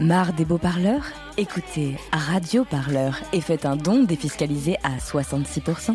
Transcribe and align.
Marre 0.00 0.32
des 0.32 0.46
beaux 0.46 0.56
parleurs 0.56 1.04
Écoutez 1.36 1.94
Radio 2.10 2.64
Parleur 2.64 3.20
et 3.34 3.42
faites 3.42 3.66
un 3.66 3.76
don 3.76 4.02
défiscalisé 4.02 4.78
à 4.82 4.96
66%. 4.96 5.94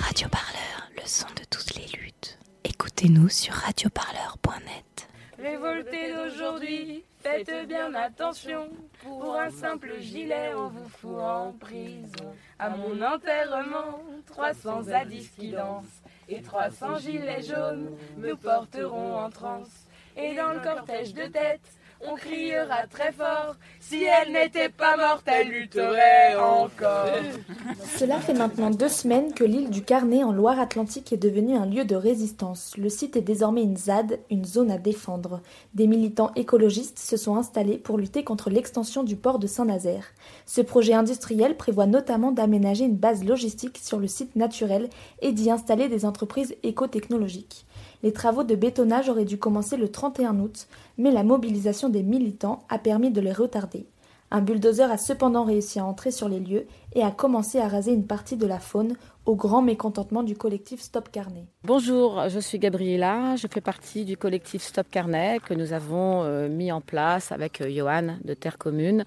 Radio 0.00 0.28
Parleur, 0.28 0.90
le 0.96 1.02
son 1.06 1.28
de 1.28 1.44
toutes 1.48 1.76
les 1.76 1.86
luttes. 1.96 2.40
Écoutez-nous 2.64 3.28
sur 3.28 3.54
radioparleur.net. 3.54 5.08
Révoltez 5.38 6.12
d'aujourd'hui, 6.12 7.04
faites 7.22 7.68
bien 7.68 7.94
attention. 7.94 8.68
Pour 9.04 9.36
un 9.36 9.50
simple 9.50 10.00
gilet, 10.00 10.50
on 10.56 10.70
vous 10.70 10.88
fout 10.88 11.20
en 11.20 11.52
prison. 11.52 12.34
À 12.58 12.70
mon 12.70 13.00
enterrement, 13.02 14.00
300 14.26 14.82
zadis 14.82 15.30
qui 15.38 15.52
dansent 15.52 16.02
et 16.28 16.42
300 16.42 16.98
gilets 16.98 17.44
jaunes 17.44 17.90
nous 18.16 18.36
porteront 18.36 19.14
en 19.16 19.30
transe. 19.30 19.86
Et 20.16 20.34
dans 20.34 20.52
le 20.52 20.60
cortège 20.60 21.12
de 21.12 21.26
tête, 21.26 21.60
on 22.00 22.14
criera 22.14 22.86
très 22.90 23.12
fort. 23.12 23.56
Si 23.80 24.02
elle 24.04 24.32
n'était 24.32 24.68
pas 24.68 24.96
morte, 24.96 25.24
elle 25.26 25.48
lutterait 25.48 26.36
encore. 26.36 27.06
Cela 27.96 28.18
fait 28.18 28.34
maintenant 28.34 28.70
deux 28.70 28.88
semaines 28.88 29.32
que 29.32 29.44
l'île 29.44 29.70
du 29.70 29.82
Carnet 29.82 30.22
en 30.22 30.32
Loire-Atlantique 30.32 31.12
est 31.12 31.16
devenue 31.16 31.56
un 31.56 31.66
lieu 31.66 31.84
de 31.84 31.96
résistance. 31.96 32.74
Le 32.76 32.88
site 32.88 33.16
est 33.16 33.22
désormais 33.22 33.62
une 33.62 33.76
ZAD, 33.76 34.20
une 34.30 34.44
zone 34.44 34.70
à 34.70 34.78
défendre. 34.78 35.40
Des 35.74 35.86
militants 35.86 36.32
écologistes 36.36 36.98
se 36.98 37.16
sont 37.16 37.36
installés 37.36 37.78
pour 37.78 37.98
lutter 37.98 38.24
contre 38.24 38.50
l'extension 38.50 39.02
du 39.02 39.16
port 39.16 39.38
de 39.38 39.46
Saint-Nazaire. 39.46 40.06
Ce 40.44 40.60
projet 40.60 40.94
industriel 40.94 41.56
prévoit 41.56 41.86
notamment 41.86 42.32
d'aménager 42.32 42.84
une 42.84 42.96
base 42.96 43.24
logistique 43.24 43.78
sur 43.82 43.98
le 43.98 44.06
site 44.06 44.36
naturel 44.36 44.88
et 45.22 45.32
d'y 45.32 45.50
installer 45.50 45.88
des 45.88 46.04
entreprises 46.04 46.56
écotechnologiques. 46.62 47.66
Les 48.06 48.12
travaux 48.12 48.44
de 48.44 48.54
bétonnage 48.54 49.08
auraient 49.08 49.24
dû 49.24 49.36
commencer 49.36 49.76
le 49.76 49.88
31 49.88 50.38
août, 50.38 50.68
mais 50.96 51.10
la 51.10 51.24
mobilisation 51.24 51.88
des 51.88 52.04
militants 52.04 52.62
a 52.68 52.78
permis 52.78 53.10
de 53.10 53.20
les 53.20 53.32
retarder. 53.32 53.84
Un 54.30 54.42
bulldozer 54.42 54.88
a 54.88 54.96
cependant 54.96 55.42
réussi 55.42 55.80
à 55.80 55.84
entrer 55.84 56.12
sur 56.12 56.28
les 56.28 56.38
lieux 56.38 56.68
et 56.94 57.02
a 57.02 57.10
commencé 57.10 57.58
à 57.58 57.66
raser 57.66 57.92
une 57.92 58.06
partie 58.06 58.36
de 58.36 58.46
la 58.46 58.60
faune 58.60 58.94
au 59.24 59.34
grand 59.34 59.60
mécontentement 59.60 60.22
du 60.22 60.36
collectif 60.36 60.80
Stop 60.80 61.08
Carnet. 61.10 61.46
Bonjour, 61.64 62.28
je 62.28 62.38
suis 62.38 62.60
Gabriela, 62.60 63.34
je 63.34 63.48
fais 63.48 63.60
partie 63.60 64.04
du 64.04 64.16
collectif 64.16 64.62
Stop 64.62 64.86
Carnet 64.88 65.40
que 65.44 65.54
nous 65.54 65.72
avons 65.72 66.22
euh, 66.22 66.48
mis 66.48 66.70
en 66.70 66.80
place 66.80 67.32
avec 67.32 67.60
euh, 67.60 67.68
Johan 67.68 68.18
de 68.24 68.34
Terre 68.34 68.56
Commune 68.56 69.04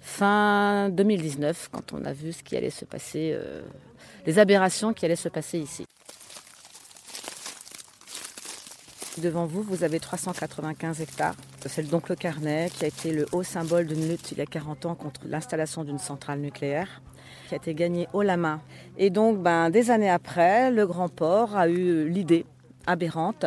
fin 0.00 0.88
2019 0.88 1.68
quand 1.70 1.92
on 1.92 2.02
a 2.06 2.14
vu 2.14 2.32
ce 2.32 2.42
qui 2.42 2.56
allait 2.56 2.70
se 2.70 2.86
passer, 2.86 3.32
euh, 3.34 3.60
les 4.24 4.38
aberrations 4.38 4.94
qui 4.94 5.04
allaient 5.04 5.16
se 5.16 5.28
passer 5.28 5.58
ici. 5.58 5.84
Devant 9.22 9.46
vous, 9.46 9.62
vous 9.62 9.82
avez 9.82 9.98
395 9.98 11.00
hectares. 11.00 11.34
C'est 11.66 11.88
donc 11.88 12.08
le 12.08 12.14
Carnet 12.14 12.70
qui 12.72 12.84
a 12.84 12.88
été 12.88 13.12
le 13.12 13.26
haut 13.32 13.42
symbole 13.42 13.86
d'une 13.86 14.08
lutte 14.08 14.30
il 14.32 14.38
y 14.38 14.40
a 14.40 14.46
40 14.46 14.86
ans 14.86 14.94
contre 14.94 15.22
l'installation 15.26 15.82
d'une 15.82 15.98
centrale 15.98 16.40
nucléaire 16.40 17.00
qui 17.48 17.54
a 17.54 17.56
été 17.56 17.74
gagné 17.74 18.06
haut 18.12 18.22
la 18.22 18.36
main. 18.36 18.60
Et 18.96 19.10
donc, 19.10 19.38
ben, 19.38 19.70
des 19.70 19.90
années 19.90 20.10
après, 20.10 20.70
le 20.70 20.86
Grand 20.86 21.08
Port 21.08 21.56
a 21.56 21.68
eu 21.68 22.08
l'idée 22.08 22.46
aberrante 22.86 23.46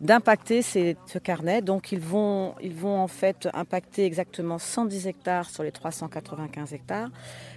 d'impacter 0.00 0.62
ce 0.62 1.18
carnet. 1.18 1.62
Donc 1.62 1.92
ils 1.92 2.00
vont, 2.00 2.54
ils 2.62 2.74
vont 2.74 2.98
en 2.98 3.08
fait 3.08 3.48
impacter 3.54 4.04
exactement 4.04 4.58
110 4.58 5.06
hectares 5.06 5.48
sur 5.48 5.62
les 5.62 5.72
395 5.72 6.72
hectares. 6.72 7.10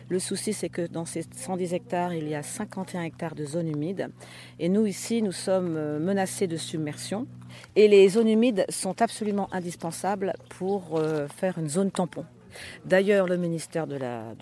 Le 0.10 0.20
souci, 0.20 0.54
c'est 0.54 0.70
que 0.70 0.88
dans 0.88 1.06
ces 1.06 1.24
110 1.36 1.74
hectares, 1.74 2.14
il 2.14 2.30
y 2.30 2.36
a 2.36 2.44
51 2.44 3.04
hectares 3.04 3.36
de 3.36 3.46
zones 3.46 3.68
humides. 3.68 4.10
Et 4.60 4.70
nous, 4.70 4.86
ici, 4.86 5.22
nous 5.22 5.34
sommes 5.34 5.76
euh, 5.76 6.00
menacés 6.00 6.48
de 6.48 6.56
submersion. 6.56 7.28
Et 7.76 7.88
les 7.88 8.08
zones 8.08 8.30
humides 8.30 8.66
sont 8.70 9.02
absolument 9.02 9.50
indispensables 9.54 10.34
pour 10.50 10.98
euh, 10.98 11.28
faire 11.28 11.58
une 11.58 11.68
zone 11.68 11.92
tampon. 11.92 12.26
D'ailleurs, 12.86 13.28
le 13.28 13.38
ministère 13.38 13.86
de 13.86 13.98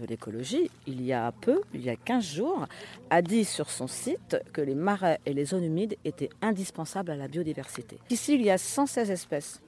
l'écologie, 0.08 0.70
il 0.88 1.04
y 1.04 1.12
a 1.12 1.34
peu, 1.42 1.62
il 1.74 1.84
y 1.84 1.90
a 1.90 1.96
15 1.96 2.24
jours, 2.24 2.68
a 3.10 3.22
dit 3.22 3.44
sur 3.44 3.70
son 3.70 3.88
site 3.88 4.38
que 4.54 4.62
les 4.62 4.76
marais 4.76 5.20
et 5.26 5.34
les 5.34 5.46
zones 5.46 5.64
humides 5.64 5.98
étaient 6.06 6.30
indispensables 6.42 7.12
à 7.12 7.16
la 7.16 7.28
biodiversité. 7.28 7.98
Ici, 8.10 8.36
il 8.36 8.44
y 8.44 8.50
a 8.50 8.58
116 8.58 9.12
espèces 9.12 9.62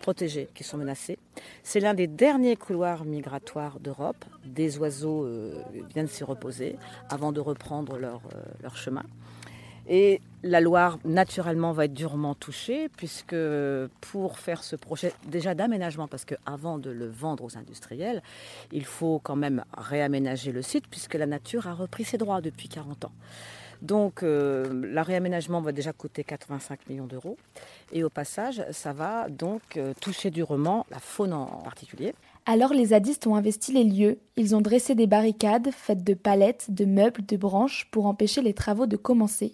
protégées 0.00 0.48
qui 0.54 0.64
sont 0.64 0.76
menacées. 0.76 1.18
C'est 1.62 1.80
l'un 1.80 1.94
des 1.94 2.06
derniers 2.06 2.56
couloirs 2.56 3.04
migratoires 3.04 3.80
d'Europe. 3.80 4.24
Des 4.44 4.78
oiseaux 4.78 5.24
euh, 5.24 5.62
viennent 5.94 6.08
s'y 6.08 6.24
reposer 6.24 6.76
avant 7.10 7.32
de 7.32 7.40
reprendre 7.40 7.98
leur 7.98 8.20
euh, 8.34 8.68
chemin. 8.74 9.04
Et 9.88 10.20
la 10.42 10.60
Loire, 10.60 10.98
naturellement, 11.04 11.72
va 11.72 11.86
être 11.86 11.94
durement 11.94 12.34
touchée, 12.34 12.90
puisque 12.90 13.34
pour 14.02 14.38
faire 14.38 14.62
ce 14.62 14.76
projet 14.76 15.14
déjà 15.26 15.54
d'aménagement, 15.54 16.06
parce 16.08 16.26
qu'avant 16.26 16.78
de 16.78 16.90
le 16.90 17.08
vendre 17.08 17.44
aux 17.44 17.56
industriels, 17.56 18.22
il 18.70 18.84
faut 18.84 19.18
quand 19.22 19.36
même 19.36 19.64
réaménager 19.76 20.52
le 20.52 20.60
site, 20.60 20.86
puisque 20.88 21.14
la 21.14 21.26
nature 21.26 21.66
a 21.66 21.74
repris 21.74 22.04
ses 22.04 22.18
droits 22.18 22.42
depuis 22.42 22.68
40 22.68 23.06
ans. 23.06 23.12
Donc, 23.82 24.22
euh, 24.22 24.68
le 24.72 25.00
réaménagement 25.00 25.60
va 25.60 25.72
déjà 25.72 25.92
coûter 25.92 26.24
85 26.24 26.88
millions 26.88 27.06
d'euros. 27.06 27.36
Et 27.92 28.02
au 28.02 28.10
passage, 28.10 28.64
ça 28.72 28.92
va 28.92 29.28
donc 29.28 29.76
euh, 29.76 29.92
toucher 30.00 30.30
durement 30.30 30.84
la 30.90 30.98
faune 30.98 31.32
en 31.32 31.46
particulier. 31.46 32.14
Alors 32.46 32.72
les 32.72 32.86
zadistes 32.86 33.26
ont 33.26 33.36
investi 33.36 33.72
les 33.72 33.84
lieux. 33.84 34.18
Ils 34.36 34.56
ont 34.56 34.62
dressé 34.62 34.94
des 34.94 35.06
barricades 35.06 35.70
faites 35.70 36.02
de 36.02 36.14
palettes, 36.14 36.66
de 36.70 36.86
meubles, 36.86 37.26
de 37.26 37.36
branches 37.36 37.86
pour 37.90 38.06
empêcher 38.06 38.40
les 38.40 38.54
travaux 38.54 38.86
de 38.86 38.96
commencer. 38.96 39.52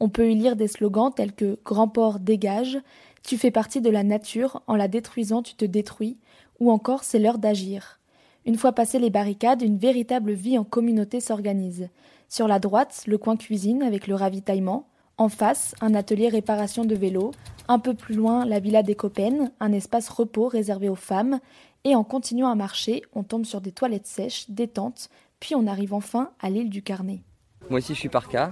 On 0.00 0.08
peut 0.08 0.28
y 0.28 0.34
lire 0.34 0.56
des 0.56 0.66
slogans 0.66 1.12
tels 1.14 1.32
que 1.32 1.58
Grand 1.64 1.86
port 1.86 2.18
dégage, 2.18 2.80
Tu 3.22 3.38
fais 3.38 3.52
partie 3.52 3.80
de 3.80 3.90
la 3.90 4.02
nature, 4.02 4.62
en 4.66 4.74
la 4.74 4.88
détruisant 4.88 5.44
tu 5.44 5.54
te 5.54 5.64
détruis, 5.64 6.16
ou 6.58 6.72
encore 6.72 7.04
C'est 7.04 7.20
l'heure 7.20 7.38
d'agir. 7.38 8.00
Une 8.44 8.56
fois 8.56 8.72
passées 8.72 8.98
les 8.98 9.10
barricades, 9.10 9.62
une 9.62 9.78
véritable 9.78 10.32
vie 10.32 10.58
en 10.58 10.64
communauté 10.64 11.20
s'organise. 11.20 11.88
Sur 12.32 12.48
la 12.48 12.58
droite, 12.58 13.02
le 13.06 13.18
coin 13.18 13.36
cuisine 13.36 13.82
avec 13.82 14.06
le 14.06 14.14
ravitaillement. 14.14 14.88
En 15.18 15.28
face, 15.28 15.74
un 15.82 15.94
atelier 15.94 16.30
réparation 16.30 16.86
de 16.86 16.94
vélos. 16.94 17.32
Un 17.68 17.78
peu 17.78 17.92
plus 17.92 18.14
loin, 18.14 18.46
la 18.46 18.58
villa 18.58 18.82
des 18.82 18.94
Copennes, 18.94 19.52
un 19.60 19.70
espace 19.70 20.08
repos 20.08 20.48
réservé 20.48 20.88
aux 20.88 20.94
femmes. 20.94 21.40
Et 21.84 21.94
en 21.94 22.04
continuant 22.04 22.48
à 22.48 22.54
marcher, 22.54 23.02
on 23.14 23.22
tombe 23.22 23.44
sur 23.44 23.60
des 23.60 23.70
toilettes 23.70 24.06
sèches, 24.06 24.48
des 24.48 24.66
tentes, 24.66 25.10
puis 25.40 25.54
on 25.54 25.66
arrive 25.66 25.92
enfin 25.92 26.30
à 26.40 26.48
l'île 26.48 26.70
du 26.70 26.82
Carnet. 26.82 27.20
Moi 27.68 27.80
aussi, 27.80 27.92
je 27.92 27.98
suis 27.98 28.08
par 28.08 28.30
cas 28.30 28.50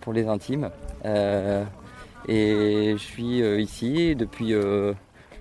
pour 0.00 0.14
les 0.14 0.26
intimes. 0.26 0.70
Euh, 1.04 1.66
et 2.28 2.92
je 2.92 3.02
suis 3.02 3.42
euh, 3.42 3.60
ici 3.60 4.16
depuis 4.16 4.54
euh, 4.54 4.94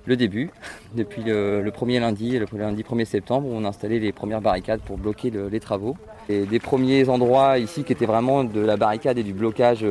le 0.04 0.18
début, 0.18 0.52
depuis 0.94 1.24
le, 1.24 1.70
premier 1.74 2.02
lundi, 2.02 2.38
le 2.38 2.48
lundi 2.52 2.84
1er 2.84 3.06
septembre, 3.06 3.48
où 3.48 3.54
on 3.54 3.64
a 3.64 3.70
installé 3.70 4.02
les 4.02 4.12
premières 4.12 4.42
barricades 4.42 4.82
pour 4.82 4.98
bloquer 4.98 5.32
les 5.32 5.60
travaux. 5.62 5.96
Des 6.30 6.60
premiers 6.60 7.08
endroits 7.08 7.58
ici 7.58 7.84
qui 7.84 7.94
étaient 7.94 8.06
vraiment 8.06 8.44
de 8.44 8.60
la 8.60 8.76
barricade 8.76 9.18
et 9.18 9.24
du 9.24 9.34
blocage, 9.34 9.86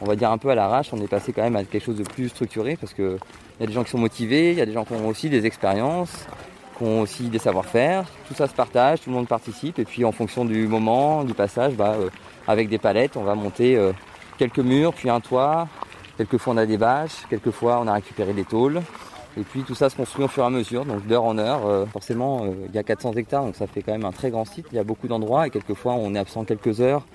on 0.00 0.04
va 0.04 0.16
dire 0.16 0.30
un 0.30 0.38
peu 0.38 0.48
à 0.48 0.54
l'arrache, 0.54 0.88
on 0.92 1.00
est 1.00 1.08
passé 1.08 1.32
quand 1.32 1.42
même 1.42 1.56
à 1.56 1.64
quelque 1.64 1.84
chose 1.84 1.96
de 1.96 2.02
plus 2.02 2.28
structuré 2.28 2.76
parce 2.76 2.94
qu'il 2.94 3.18
y 3.60 3.64
a 3.64 3.66
des 3.66 3.72
gens 3.72 3.84
qui 3.84 3.90
sont 3.90 3.98
motivés, 3.98 4.52
il 4.52 4.58
y 4.58 4.62
a 4.62 4.66
des 4.66 4.72
gens 4.72 4.84
qui 4.84 4.94
ont 4.94 5.08
aussi 5.08 5.28
des 5.28 5.46
expériences, 5.46 6.26
qui 6.76 6.84
ont 6.84 7.00
aussi 7.00 7.24
des 7.24 7.38
savoir-faire. 7.38 8.04
Tout 8.28 8.34
ça 8.34 8.46
se 8.46 8.54
partage, 8.54 9.00
tout 9.00 9.10
le 9.10 9.16
monde 9.16 9.28
participe 9.28 9.78
et 9.78 9.84
puis 9.84 10.04
en 10.04 10.12
fonction 10.12 10.44
du 10.44 10.66
moment, 10.66 11.24
du 11.24 11.34
passage, 11.34 11.74
bah, 11.74 11.96
avec 12.46 12.68
des 12.68 12.78
palettes, 12.78 13.16
on 13.16 13.22
va 13.22 13.34
monter 13.34 13.76
euh, 13.76 13.92
quelques 14.38 14.58
murs, 14.58 14.92
puis 14.92 15.10
un 15.10 15.20
toit. 15.20 15.68
Quelquefois 16.16 16.54
on 16.54 16.56
a 16.56 16.66
des 16.66 16.78
bâches, 16.78 17.24
quelquefois 17.28 17.80
on 17.82 17.86
a 17.86 17.92
récupéré 17.92 18.32
des 18.32 18.44
tôles. 18.44 18.80
Et 19.38 19.42
puis 19.42 19.62
tout 19.62 19.74
ça 19.74 19.90
se 19.90 19.96
construit 19.96 20.24
au 20.24 20.28
fur 20.28 20.42
et 20.42 20.46
à 20.46 20.50
mesure, 20.50 20.84
donc 20.84 21.06
d'heure 21.06 21.24
en 21.24 21.36
heure. 21.38 21.66
Euh, 21.66 21.86
forcément, 21.86 22.44
euh, 22.44 22.52
il 22.68 22.74
y 22.74 22.78
a 22.78 22.82
400 22.82 23.12
hectares, 23.12 23.44
donc 23.44 23.56
ça 23.56 23.66
fait 23.66 23.82
quand 23.82 23.92
même 23.92 24.04
un 24.04 24.12
très 24.12 24.30
grand 24.30 24.44
site. 24.44 24.66
Il 24.72 24.76
y 24.76 24.78
a 24.78 24.84
beaucoup 24.84 25.08
d'endroits 25.08 25.46
et 25.46 25.50
quelquefois 25.50 25.92
on 25.94 26.14
est 26.14 26.18
absent 26.18 26.44
quelques 26.44 26.80
heures 26.80 27.06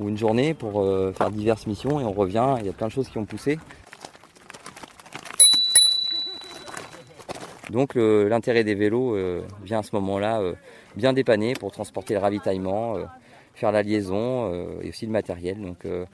ou 0.00 0.08
une 0.08 0.16
journée 0.16 0.54
pour 0.54 0.84
faire 1.16 1.28
diverses 1.32 1.66
missions 1.66 1.98
et 1.98 2.04
on 2.04 2.12
revient. 2.12 2.54
Il 2.60 2.66
y 2.66 2.68
a 2.68 2.72
plein 2.72 2.86
de 2.86 2.92
choses 2.92 3.08
qui 3.08 3.18
ont 3.18 3.24
poussé. 3.24 3.58
Donc 7.70 7.96
l'intérêt 7.96 8.62
des 8.62 8.76
vélos 8.76 9.16
vient 9.64 9.80
à 9.80 9.82
ce 9.82 9.90
moment-là 9.96 10.40
bien 10.94 11.12
dépanner 11.12 11.54
pour 11.54 11.72
transporter 11.72 12.14
le 12.14 12.20
ravitaillement, 12.20 12.96
faire 13.58 13.72
la 13.72 13.82
liaison 13.82 14.52
euh, 14.52 14.80
et 14.82 14.88
aussi 14.88 15.04
le 15.06 15.12
matériel. 15.12 15.60
Donc 15.60 15.84
euh, 15.84 16.06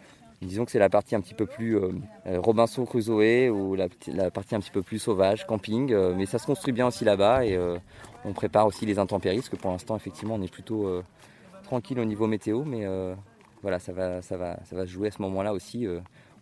disons 0.45 0.65
que 0.65 0.71
c'est 0.71 0.79
la 0.79 0.89
partie 0.89 1.15
un 1.15 1.21
petit 1.21 1.35
peu 1.35 1.47
plus 1.47 1.77
euh, 1.77 1.91
Robinson 2.39 2.85
Crusoe 2.85 3.49
ou 3.51 3.75
la, 3.75 3.89
partie 4.31 4.55
un 4.55 4.61
petit 4.61 4.71
peu 4.71 4.83
plus 4.83 4.99
sauvage, 4.99 5.47
camping, 5.47 5.95
mais 6.17 6.27
ça 6.27 6.39
se 6.39 6.47
construit 6.47 6.73
bien 6.73 6.87
aussi 6.87 7.05
là-bas 7.05 7.45
et 7.45 7.59
on 8.25 8.33
prépare 8.33 8.67
aussi 8.67 8.87
les 8.87 8.99
intempéries 8.99 9.39
parce 9.39 9.49
que 9.49 9.57
pour 9.57 9.71
l'instant 9.71 9.97
effectivement 9.97 10.35
on 10.35 10.43
est 10.43 10.53
plutôt 10.53 11.03
tranquille 11.65 11.99
au 11.99 12.05
niveau 12.05 12.27
météo, 12.27 12.65
mais 12.65 12.87
voilà 13.63 13.79
ça 13.79 13.93
va, 13.93 14.23
ça 14.23 14.37
va, 14.37 14.59
ça 14.65 14.77
va 14.77 14.87
se 14.87 14.91
jouer 14.91 15.09
à 15.09 15.11
ce 15.11 15.23
moment-là 15.23 15.53
aussi. 15.53 15.87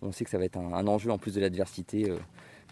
on 0.03 0.13
sait 0.13 0.25
que 0.25 0.31
ça 0.31 0.39
va 0.39 0.45
être 0.45 0.59
un 0.59 0.87
enjeu 0.87 1.11
en 1.11 1.19
plus 1.19 1.35
de 1.35 1.41
l'adversité 1.41 2.13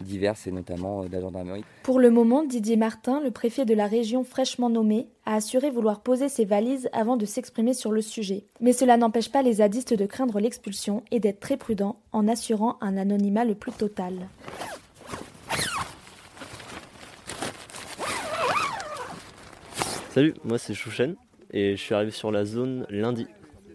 diverses 0.01 0.47
et 0.47 0.51
notamment 0.51 1.03
euh, 1.03 1.07
de 1.07 1.13
la 1.13 1.21
gendarmerie. 1.21 1.63
Pour 1.83 1.99
le 1.99 2.09
moment, 2.09 2.43
Didier 2.43 2.77
Martin, 2.77 3.21
le 3.21 3.31
préfet 3.31 3.65
de 3.65 3.73
la 3.73 3.87
région 3.87 4.23
fraîchement 4.23 4.69
nommé, 4.69 5.07
a 5.25 5.35
assuré 5.35 5.69
vouloir 5.69 6.01
poser 6.01 6.29
ses 6.29 6.45
valises 6.45 6.89
avant 6.93 7.17
de 7.17 7.25
s'exprimer 7.25 7.73
sur 7.73 7.91
le 7.91 8.01
sujet. 8.01 8.43
Mais 8.59 8.73
cela 8.73 8.97
n'empêche 8.97 9.31
pas 9.31 9.41
les 9.41 9.53
zadistes 9.53 9.93
de 9.93 10.05
craindre 10.05 10.39
l'expulsion 10.39 11.03
et 11.11 11.19
d'être 11.19 11.39
très 11.39 11.57
prudents 11.57 11.99
en 12.11 12.27
assurant 12.27 12.77
un 12.81 12.97
anonymat 12.97 13.45
le 13.45 13.55
plus 13.55 13.71
total. 13.71 14.27
Salut, 20.09 20.33
moi 20.43 20.57
c'est 20.57 20.73
Chouchen 20.73 21.15
et 21.53 21.77
je 21.77 21.81
suis 21.81 21.95
arrivé 21.95 22.11
sur 22.11 22.31
la 22.31 22.43
zone 22.45 22.85
lundi, 22.89 23.27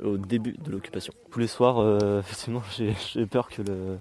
au 0.02 0.17
début 0.19 0.52
de 0.52 0.70
l'occupation. 0.70 1.12
Tous 1.31 1.38
les 1.38 1.46
soirs, 1.46 1.78
euh, 1.78 2.20
effectivement, 2.20 2.62
j'ai 2.76 3.26
peur 3.26 3.49
que 3.49 3.62
le, 3.62 3.99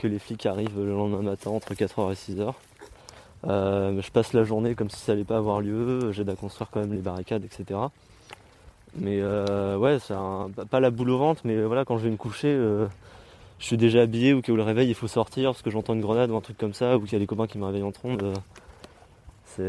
que 0.00 0.08
les 0.08 0.18
flics 0.18 0.46
arrivent 0.46 0.78
le 0.78 0.92
lendemain 0.92 1.22
matin 1.22 1.50
entre 1.50 1.74
4h 1.74 2.12
et 2.12 2.14
6h. 2.14 2.54
Euh, 3.46 4.00
je 4.00 4.10
passe 4.10 4.32
la 4.32 4.44
journée 4.44 4.74
comme 4.74 4.90
si 4.90 4.98
ça 4.98 5.12
allait 5.12 5.24
pas 5.24 5.36
avoir 5.36 5.60
lieu, 5.60 6.12
j'aide 6.12 6.28
à 6.30 6.36
construire 6.36 6.70
quand 6.70 6.80
même 6.80 6.92
les 6.92 7.00
barricades, 7.00 7.44
etc. 7.44 7.80
Mais 8.96 9.20
euh, 9.20 9.76
ouais, 9.76 9.98
c'est 10.00 10.14
pas 10.70 10.80
la 10.80 10.90
boule 10.90 11.10
au 11.10 11.18
ventre, 11.18 11.42
mais 11.44 11.62
voilà, 11.62 11.84
quand 11.84 11.98
je 11.98 12.04
vais 12.04 12.10
me 12.10 12.16
coucher, 12.16 12.54
je 13.58 13.64
suis 13.64 13.76
déjà 13.76 14.02
habillé 14.02 14.34
ou 14.34 14.42
que 14.42 14.52
le 14.52 14.62
réveil 14.62 14.88
il 14.88 14.94
faut 14.94 15.08
sortir 15.08 15.50
parce 15.50 15.62
que 15.62 15.70
j'entends 15.70 15.94
une 15.94 16.00
grenade 16.00 16.30
ou 16.30 16.36
un 16.36 16.40
truc 16.40 16.58
comme 16.58 16.74
ça, 16.74 16.96
ou 16.96 17.00
qu'il 17.02 17.12
y 17.12 17.16
a 17.16 17.18
des 17.18 17.26
copains 17.26 17.46
qui 17.46 17.58
me 17.58 17.64
réveillent 17.64 17.82
en 17.82 17.92
trombe. 17.92 18.32
c'est 19.44 19.64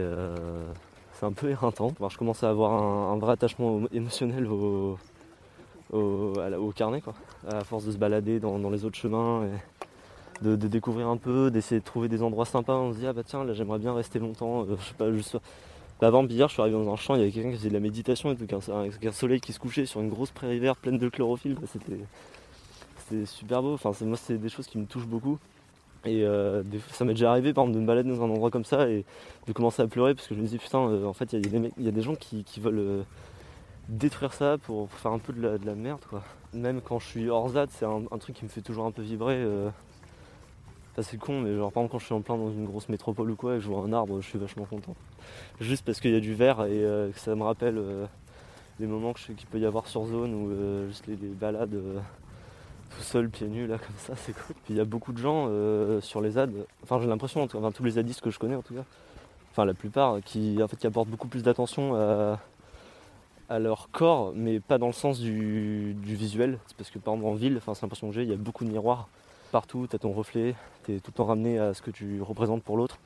un 1.21 1.31
peu 1.33 1.49
éreintant. 1.49 1.93
je 2.09 2.17
commence 2.17 2.43
à 2.43 2.49
avoir 2.49 2.73
un, 2.73 3.17
vrai 3.17 3.33
attachement 3.33 3.81
émotionnel 3.93 4.47
au, 4.47 4.97
au, 5.93 6.73
carnet, 6.75 7.01
quoi. 7.01 7.13
à 7.47 7.63
force 7.63 7.85
de 7.85 7.91
se 7.91 7.97
balader 7.97 8.39
dans, 8.39 8.69
les 8.69 8.85
autres 8.85 8.97
chemins, 8.97 9.45
de, 10.41 10.55
découvrir 10.55 11.07
un 11.07 11.17
peu, 11.17 11.51
d'essayer 11.51 11.79
de 11.79 11.85
trouver 11.85 12.09
des 12.09 12.23
endroits 12.23 12.45
sympas. 12.45 12.75
On 12.75 12.93
se 12.93 12.99
dit, 12.99 13.07
ah 13.07 13.13
bah 13.13 13.23
tiens, 13.25 13.43
là 13.43 13.53
j'aimerais 13.53 13.79
bien 13.79 13.93
rester 13.93 14.19
longtemps. 14.19 14.63
Euh, 14.63 14.75
je 14.79 14.85
sais 14.85 14.93
pas, 14.93 15.11
juste... 15.11 15.37
Bah, 15.99 16.07
avant 16.07 16.25
hier, 16.25 16.47
je 16.47 16.53
suis 16.53 16.61
arrivé 16.61 16.75
dans 16.75 16.91
un 16.91 16.95
champ, 16.95 17.15
il 17.15 17.19
y 17.19 17.21
avait 17.21 17.31
quelqu'un 17.31 17.51
qui 17.51 17.57
faisait 17.57 17.69
de 17.69 17.73
la 17.73 17.79
méditation 17.79 18.31
et 18.31 18.35
tout, 18.35 18.47
avec 18.71 19.05
un 19.05 19.11
soleil 19.11 19.39
qui 19.39 19.53
se 19.53 19.59
couchait 19.59 19.85
sur 19.85 20.01
une 20.01 20.09
grosse 20.09 20.31
prairie 20.31 20.59
verte 20.59 20.79
pleine 20.79 20.97
de 20.97 21.09
chlorophylle. 21.09 21.55
Bah, 21.55 21.67
c'était 21.67 23.25
super 23.25 23.61
beau. 23.61 23.73
Enfin, 23.73 23.91
moi, 24.05 24.17
c'est 24.17 24.37
des 24.37 24.49
choses 24.49 24.67
qui 24.67 24.77
me 24.77 24.85
touchent 24.85 25.07
beaucoup. 25.07 25.37
Et 26.03 26.23
euh, 26.23 26.63
ça 26.89 27.05
m'est 27.05 27.13
déjà 27.13 27.29
arrivé 27.29 27.53
par 27.53 27.63
exemple 27.63 27.75
de 27.75 27.81
me 27.81 27.87
balader 27.87 28.09
dans 28.09 28.23
un 28.23 28.29
endroit 28.29 28.49
comme 28.49 28.65
ça 28.65 28.89
et 28.89 29.05
de 29.45 29.53
commencer 29.53 29.83
à 29.83 29.87
pleurer 29.87 30.15
parce 30.15 30.27
que 30.27 30.33
je 30.33 30.41
me 30.41 30.47
dis 30.47 30.57
putain 30.57 30.79
euh, 30.79 31.05
en 31.05 31.13
fait 31.13 31.31
il 31.33 31.71
y, 31.77 31.87
a 31.87 31.91
des 31.91 32.01
gens 32.01 32.15
qui, 32.15 32.43
veulent 32.57 33.05
détruire 33.87 34.33
ça 34.33 34.57
pour, 34.57 34.89
faire 34.89 35.11
un 35.11 35.19
peu 35.19 35.31
de 35.31 35.59
la, 35.63 35.75
merde 35.75 36.01
quoi. 36.09 36.23
Même 36.53 36.81
quand 36.81 36.97
je 36.97 37.05
suis 37.05 37.29
hors 37.29 37.49
ZAD 37.49 37.69
c'est 37.69 37.85
un, 37.85 38.01
truc 38.19 38.35
qui 38.35 38.45
me 38.45 38.49
fait 38.49 38.61
toujours 38.61 38.85
un 38.85 38.91
peu 38.91 39.03
vibrer. 39.03 39.45
C'est 40.99 41.17
con 41.17 41.41
mais 41.41 41.55
genre 41.55 41.71
par 41.71 41.83
exemple 41.83 41.93
quand 41.93 41.99
je 41.99 42.05
suis 42.05 42.13
en 42.13 42.21
plein 42.21 42.37
dans 42.37 42.51
une 42.51 42.65
grosse 42.65 42.89
métropole 42.89 43.31
ou 43.31 43.35
quoi 43.35 43.55
et 43.55 43.61
je 43.61 43.67
vois 43.67 43.83
un 43.83 43.93
arbre 43.93 44.21
je 44.21 44.27
suis 44.27 44.39
vachement 44.39 44.65
content. 44.65 44.95
Juste 45.59 45.85
parce 45.85 45.99
qu'il 45.99 46.11
y 46.11 46.15
a 46.15 46.19
du 46.19 46.33
vert 46.33 46.65
et 46.65 47.11
que 47.13 47.19
ça 47.19 47.35
me 47.35 47.43
rappelle 47.43 47.81
les 48.79 48.87
moments 48.87 49.13
qu'il 49.13 49.35
peut 49.49 49.59
y 49.59 49.65
avoir 49.65 49.87
sur 49.87 50.05
zone 50.05 50.33
ou 50.33 50.87
juste 50.87 51.07
les 51.07 51.15
balades 51.15 51.79
tout 52.95 53.03
seul, 53.03 53.29
pieds 53.29 53.47
nus, 53.47 53.67
là, 53.67 53.77
comme 53.77 53.95
ça, 53.97 54.13
c'est 54.15 54.33
cool. 54.33 54.55
Puis 54.63 54.73
il 54.73 54.77
y 54.77 54.79
a 54.79 54.85
beaucoup 54.85 55.13
de 55.13 55.17
gens 55.17 55.47
euh, 55.49 56.01
sur 56.01 56.21
les 56.21 56.31
ZAD, 56.31 56.51
enfin 56.83 56.99
j'ai 57.01 57.07
l'impression, 57.07 57.43
enfin 57.43 57.71
tous 57.71 57.83
les 57.83 57.91
zadistes 57.91 58.21
que 58.21 58.29
je 58.29 58.39
connais 58.39 58.55
en 58.55 58.61
tout 58.61 58.73
cas, 58.73 58.83
enfin 59.51 59.65
la 59.65 59.73
plupart, 59.73 60.21
qui 60.23 60.61
en 60.61 60.67
fait 60.67 60.77
qui 60.77 60.87
apportent 60.87 61.09
beaucoup 61.09 61.27
plus 61.27 61.43
d'attention 61.43 61.95
à, 61.95 62.39
leur 63.59 63.89
corps, 63.91 64.31
mais 64.33 64.61
pas 64.61 64.77
dans 64.77 64.87
le 64.87 64.93
sens 64.93 65.19
du, 65.19 65.93
visuel. 66.03 66.57
C'est 66.67 66.77
parce 66.77 66.89
que 66.89 66.99
par 66.99 67.13
exemple 67.15 67.33
en 67.33 67.35
ville, 67.35 67.57
enfin 67.57 67.73
c'est 67.73 67.81
l'impression 67.81 68.07
que 68.07 68.15
j'ai, 68.15 68.23
il 68.23 68.29
y 68.29 68.33
a 68.33 68.37
beaucoup 68.37 68.63
de 68.63 68.69
miroirs 68.69 69.09
partout, 69.51 69.87
tu 69.89 69.95
as 69.95 69.99
ton 69.99 70.11
reflet, 70.11 70.55
tu 70.85 70.95
es 70.95 70.99
tout 70.99 71.11
le 71.11 71.17
temps 71.17 71.25
ramené 71.25 71.59
à 71.59 71.73
ce 71.73 71.81
que 71.81 71.91
tu 71.91 72.21
représentes 72.21 72.63
pour 72.63 72.77
l'autre, 72.77 72.97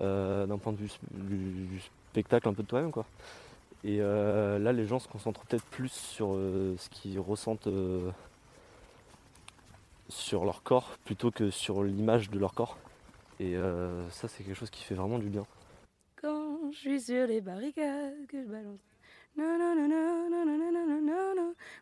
euh, 0.00 0.46
d'un 0.46 0.58
point 0.58 0.72
de 0.72 0.78
vue 0.78 0.90
du, 1.12 1.80
spectacle 2.10 2.48
un 2.48 2.54
peu 2.54 2.62
de 2.62 2.68
toi-même 2.68 2.90
quoi. 2.90 3.04
Et 3.84 3.98
euh, 4.00 4.58
là 4.58 4.72
les 4.72 4.86
gens 4.86 4.98
se 4.98 5.06
concentrent 5.06 5.44
peut-être 5.46 5.64
plus 5.66 5.92
sur 5.92 6.30
ce 6.30 6.88
qu'ils 6.88 7.20
ressentent 7.20 7.68
sur 10.08 10.44
leur 10.44 10.62
corps 10.62 10.96
plutôt 11.04 11.30
que 11.30 11.50
sur 11.50 11.82
l'image 11.82 12.30
de 12.30 12.38
leur 12.38 12.54
corps. 12.54 12.78
Et 13.40 13.56
euh, 13.56 14.08
ça, 14.10 14.28
c'est 14.28 14.42
quelque 14.42 14.56
chose 14.56 14.70
qui 14.70 14.82
fait 14.82 14.94
vraiment 14.94 15.18
du 15.18 15.28
bien. 15.28 15.46
Quand 16.20 16.72
je 16.72 16.78
suis 16.78 17.00
sur 17.00 17.26
les 17.26 17.40
barricades, 17.40 18.26
que 18.26 18.42
je 18.42 18.48
balance. 18.48 18.80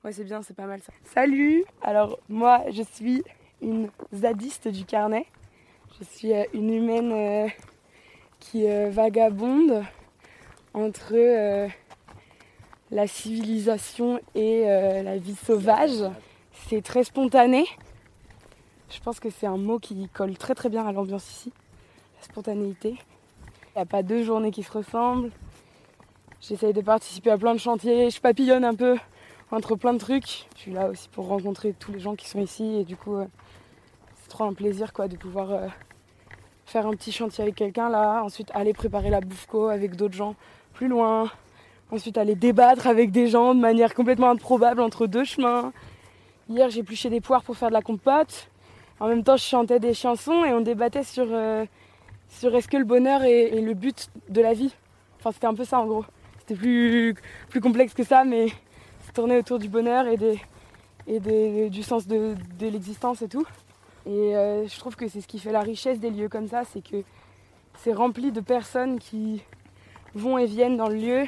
Ouais, 0.04 0.12
c'est 0.12 0.24
bien, 0.24 0.42
c'est 0.42 0.54
pas 0.54 0.66
mal 0.66 0.80
ça. 0.82 0.92
Salut 1.04 1.64
Alors, 1.82 2.18
moi, 2.28 2.64
je 2.70 2.82
suis 2.82 3.22
une 3.62 3.90
zadiste 4.12 4.68
du 4.68 4.84
carnet. 4.84 5.26
Je 5.98 6.04
suis 6.04 6.32
euh, 6.32 6.44
une 6.52 6.72
humaine 6.72 7.12
euh, 7.12 7.48
qui 8.40 8.66
vagabonde 8.90 9.82
entre 10.74 11.68
la 12.90 13.06
civilisation 13.06 14.20
et 14.34 14.64
la 14.66 15.16
vie 15.16 15.34
sauvage. 15.34 16.04
C'est 16.68 16.82
très 16.82 17.02
spontané. 17.02 17.64
Je 18.90 19.00
pense 19.00 19.18
que 19.18 19.30
c'est 19.30 19.46
un 19.46 19.56
mot 19.56 19.78
qui 19.78 20.08
colle 20.12 20.36
très 20.36 20.54
très 20.54 20.68
bien 20.68 20.86
à 20.86 20.92
l'ambiance 20.92 21.28
ici, 21.28 21.52
la 22.18 22.22
spontanéité. 22.22 22.90
Il 22.90 23.76
n'y 23.76 23.82
a 23.82 23.86
pas 23.86 24.02
deux 24.02 24.22
journées 24.22 24.52
qui 24.52 24.62
se 24.62 24.70
ressemblent. 24.70 25.30
J'essaye 26.40 26.72
de 26.72 26.80
participer 26.80 27.30
à 27.30 27.38
plein 27.38 27.54
de 27.54 27.58
chantiers, 27.58 28.10
je 28.10 28.20
papillonne 28.20 28.64
un 28.64 28.74
peu 28.74 28.96
entre 29.50 29.74
plein 29.74 29.92
de 29.92 29.98
trucs. 29.98 30.46
Je 30.54 30.60
suis 30.60 30.72
là 30.72 30.88
aussi 30.88 31.08
pour 31.08 31.26
rencontrer 31.26 31.74
tous 31.78 31.92
les 31.92 31.98
gens 31.98 32.14
qui 32.14 32.28
sont 32.28 32.40
ici 32.40 32.76
et 32.76 32.84
du 32.84 32.96
coup 32.96 33.16
euh, 33.16 33.26
c'est 34.26 34.30
trop 34.30 34.44
un 34.44 34.54
plaisir 34.54 34.92
quoi 34.92 35.06
de 35.06 35.16
pouvoir 35.16 35.52
euh, 35.52 35.68
faire 36.64 36.84
un 36.84 36.90
petit 36.90 37.12
chantier 37.12 37.42
avec 37.42 37.54
quelqu'un 37.54 37.88
là, 37.88 38.24
ensuite 38.24 38.50
aller 38.54 38.72
préparer 38.72 39.08
la 39.08 39.20
bouffe 39.20 39.46
avec 39.70 39.94
d'autres 39.94 40.16
gens 40.16 40.34
plus 40.74 40.88
loin, 40.88 41.30
ensuite 41.92 42.18
aller 42.18 42.34
débattre 42.34 42.88
avec 42.88 43.12
des 43.12 43.28
gens 43.28 43.54
de 43.54 43.60
manière 43.60 43.94
complètement 43.94 44.30
improbable 44.30 44.80
entre 44.80 45.06
deux 45.06 45.22
chemins. 45.22 45.72
Hier 46.48 46.68
j'ai 46.70 46.80
épluché 46.80 47.08
des 47.08 47.20
poires 47.20 47.44
pour 47.44 47.56
faire 47.56 47.68
de 47.68 47.74
la 47.74 47.82
compote. 47.82 48.50
En 48.98 49.06
même 49.06 49.22
temps, 49.22 49.36
je 49.36 49.44
chantais 49.44 49.78
des 49.78 49.94
chansons 49.94 50.44
et 50.44 50.52
on 50.52 50.60
débattait 50.60 51.04
sur, 51.04 51.26
euh, 51.30 51.64
sur 52.28 52.52
est-ce 52.56 52.66
que 52.66 52.78
le 52.78 52.84
bonheur 52.84 53.22
est, 53.22 53.60
le 53.60 53.74
but 53.74 54.10
de 54.28 54.40
la 54.40 54.54
vie. 54.54 54.74
Enfin, 55.20 55.30
c'était 55.30 55.46
un 55.46 55.54
peu 55.54 55.64
ça 55.64 55.78
en 55.78 55.86
gros. 55.86 56.04
C'était 56.40 56.56
plus, 56.56 57.14
plus 57.48 57.60
complexe 57.60 57.94
que 57.94 58.02
ça, 58.02 58.24
mais 58.24 58.48
ça 58.48 59.12
tournait 59.14 59.38
autour 59.38 59.60
du 59.60 59.68
bonheur 59.68 60.08
et, 60.08 60.16
des, 60.16 60.40
et 61.06 61.70
du 61.70 61.82
sens 61.84 62.08
de, 62.08 62.34
l'existence 62.60 63.22
et 63.22 63.28
tout. 63.28 63.46
Et 64.06 64.36
euh, 64.36 64.68
je 64.68 64.78
trouve 64.78 64.94
que 64.94 65.08
c'est 65.08 65.20
ce 65.20 65.26
qui 65.26 65.40
fait 65.40 65.50
la 65.50 65.60
richesse 65.60 65.98
des 65.98 66.10
lieux 66.10 66.28
comme 66.28 66.46
ça, 66.46 66.62
c'est 66.64 66.80
que 66.80 67.02
c'est 67.78 67.92
rempli 67.92 68.30
de 68.30 68.40
personnes 68.40 69.00
qui 69.00 69.42
vont 70.14 70.38
et 70.38 70.46
viennent 70.46 70.76
dans 70.76 70.88
le 70.88 70.94
lieu 70.94 71.26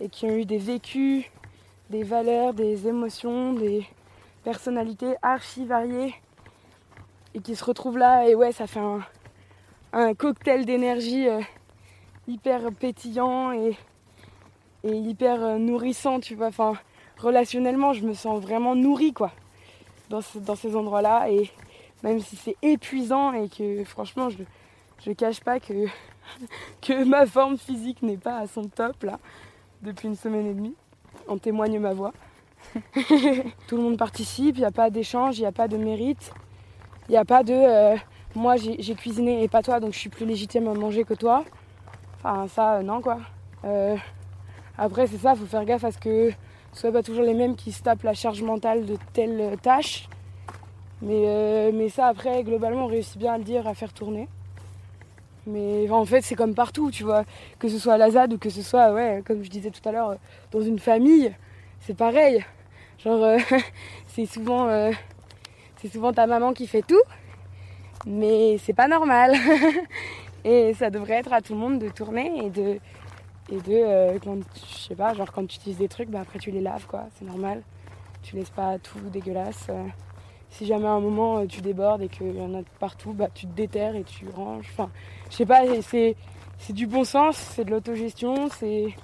et 0.00 0.08
qui 0.08 0.26
ont 0.26 0.36
eu 0.36 0.44
des 0.44 0.58
vécus, 0.58 1.24
des 1.90 2.04
valeurs, 2.04 2.54
des 2.54 2.86
émotions, 2.86 3.54
des 3.54 3.84
personnalités 4.44 5.16
archi 5.20 5.64
variées 5.64 6.14
et 7.34 7.40
qui 7.40 7.56
se 7.56 7.64
retrouvent 7.64 7.98
là. 7.98 8.28
Et 8.28 8.36
ouais 8.36 8.52
ça 8.52 8.68
fait 8.68 8.80
un, 9.92 10.14
cocktail 10.14 10.64
d'énergie 10.64 11.28
euh, 11.28 11.40
hyper 12.28 12.70
pétillant 12.72 13.52
et, 13.52 13.76
hyper 14.84 15.42
euh, 15.42 15.58
nourrissant 15.58 16.20
tu 16.20 16.36
vois. 16.36 16.48
Enfin 16.48 16.74
relationnellement 17.18 17.92
je 17.92 18.04
me 18.04 18.14
sens 18.14 18.40
vraiment 18.40 18.76
nourrie 18.76 19.12
quoi 19.12 19.32
dans, 20.08 20.20
ces 20.20 20.76
endroits 20.76 21.02
là 21.02 21.28
et 21.28 21.50
même 22.06 22.20
si 22.20 22.36
c'est 22.36 22.56
épuisant 22.62 23.32
et 23.32 23.48
que 23.48 23.84
franchement 23.84 24.30
je 24.30 24.38
je 25.04 25.12
cache 25.12 25.40
pas 25.40 25.60
que, 25.60 25.86
que 26.80 27.04
ma 27.04 27.26
forme 27.26 27.58
physique 27.58 28.02
n'est 28.02 28.16
pas 28.16 28.38
à 28.38 28.46
son 28.46 28.64
top 28.64 29.02
là 29.02 29.18
depuis 29.82 30.08
une 30.08 30.16
semaine 30.16 30.46
et 30.46 30.54
demie 30.54 30.74
en 31.28 31.36
témoigne 31.36 31.78
ma 31.78 31.92
voix 31.92 32.12
tout 32.74 33.76
le 33.76 33.82
monde 33.82 33.98
participe 33.98 34.56
il 34.56 34.60
n'y 34.60 34.66
a 34.66 34.70
pas 34.70 34.88
d'échange 34.90 35.38
il 35.38 35.42
n'y 35.42 35.46
a 35.46 35.52
pas 35.52 35.68
de 35.68 35.76
mérite 35.76 36.32
il 37.08 37.12
n'y 37.12 37.18
a 37.18 37.24
pas 37.24 37.44
de 37.44 37.52
euh, 37.54 37.96
moi 38.34 38.56
j'ai 38.56 38.94
cuisiné 38.94 39.42
et 39.42 39.48
pas 39.48 39.62
toi 39.62 39.78
donc 39.78 39.92
je 39.92 39.98
suis 39.98 40.10
plus 40.10 40.26
légitime 40.26 40.66
à 40.68 40.74
manger 40.74 41.04
que 41.04 41.14
toi. 41.14 41.44
Enfin 42.18 42.48
ça 42.48 42.74
euh, 42.74 42.82
non 42.82 43.00
quoi. 43.00 43.18
Euh, 43.64 43.96
après 44.76 45.06
c'est 45.06 45.18
ça, 45.18 45.34
faut 45.34 45.46
faire 45.46 45.64
gaffe 45.64 45.84
à 45.84 45.92
ce 45.92 45.98
que 45.98 46.30
ce 46.72 46.80
soit 46.80 46.92
pas 46.92 47.02
toujours 47.02 47.24
les 47.24 47.34
mêmes 47.34 47.54
qui 47.54 47.72
se 47.72 47.82
tapent 47.82 48.02
la 48.02 48.14
charge 48.14 48.42
mentale 48.42 48.86
de 48.86 48.96
telle 49.12 49.56
tâche. 49.62 50.08
Mais, 51.02 51.70
mais 51.72 51.88
ça 51.88 52.06
après 52.06 52.42
globalement 52.42 52.84
on 52.84 52.88
réussit 52.88 53.18
bien 53.18 53.34
à 53.34 53.38
le 53.38 53.44
dire, 53.44 53.66
à 53.66 53.74
faire 53.74 53.92
tourner. 53.92 54.28
Mais 55.46 55.88
en 55.90 56.04
fait 56.04 56.22
c'est 56.22 56.34
comme 56.34 56.54
partout, 56.54 56.90
tu 56.90 57.04
vois, 57.04 57.24
que 57.58 57.68
ce 57.68 57.78
soit 57.78 57.94
à 57.94 57.98
la 57.98 58.10
ZAD 58.10 58.32
ou 58.32 58.38
que 58.38 58.50
ce 58.50 58.62
soit, 58.62 58.92
ouais, 58.92 59.22
comme 59.26 59.44
je 59.44 59.50
disais 59.50 59.70
tout 59.70 59.86
à 59.88 59.92
l'heure, 59.92 60.16
dans 60.50 60.60
une 60.62 60.78
famille, 60.78 61.32
c'est 61.80 61.96
pareil. 61.96 62.44
Genre 62.98 63.38
c'est 64.08 64.26
souvent 64.26 64.90
souvent 65.88 66.12
ta 66.12 66.26
maman 66.26 66.52
qui 66.52 66.66
fait 66.66 66.82
tout, 66.82 67.02
mais 68.06 68.58
c'est 68.58 68.72
pas 68.72 68.88
normal. 68.88 69.34
et 70.44 70.74
ça 70.74 70.90
devrait 70.90 71.14
être 71.14 71.32
à 71.32 71.40
tout 71.40 71.54
le 71.54 71.58
monde 71.58 71.78
de 71.78 71.88
tourner 71.88 72.44
et 72.44 72.50
de, 72.50 72.78
et 73.50 73.56
de 73.56 73.72
euh, 73.72 74.18
quand, 74.22 74.38
je 74.54 74.88
sais 74.88 74.94
pas, 74.94 75.14
genre 75.14 75.32
quand 75.32 75.46
tu 75.46 75.56
utilises 75.56 75.78
des 75.78 75.88
trucs, 75.88 76.10
bah 76.10 76.20
après 76.22 76.38
tu 76.38 76.50
les 76.50 76.60
laves 76.60 76.86
quoi, 76.86 77.04
c'est 77.18 77.24
normal. 77.24 77.62
Tu 78.22 78.36
laisses 78.36 78.50
pas 78.50 78.78
tout 78.78 78.98
dégueulasse. 79.12 79.68
Euh. 80.50 80.54
si 80.54 80.66
jamais 80.66 80.86
à 80.86 80.92
un 80.92 81.00
moment 81.00 81.38
euh, 81.38 81.46
tu 81.46 81.60
débordes 81.60 82.02
et 82.02 82.08
qu'il 82.08 82.36
y 82.36 82.40
en 82.40 82.54
a 82.54 82.62
partout, 82.78 83.12
bah 83.12 83.28
tu 83.34 83.46
te 83.46 83.54
déterres 83.54 83.96
et 83.96 84.04
tu 84.04 84.26
ranges. 84.34 84.68
Enfin, 84.72 84.90
je 85.30 85.36
sais 85.36 85.46
pas, 85.46 85.62
c'est, 85.82 86.16
c'est 86.58 86.72
du 86.72 86.86
bon 86.86 87.04
sens, 87.04 87.36
c'est 87.36 87.64
de 87.64 87.70
l'autogestion, 87.70 88.48
c'est. 88.50 88.94